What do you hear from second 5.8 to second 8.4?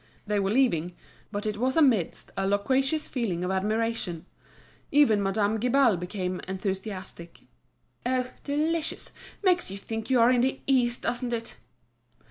became enthusiastic. "Oh!